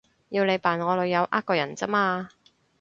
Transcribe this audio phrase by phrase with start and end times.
[0.29, 2.29] 要你扮我女友呃個人咋嘛